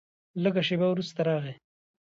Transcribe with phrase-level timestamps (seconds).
[0.43, 1.53] لږ شېبه وروسته راغی.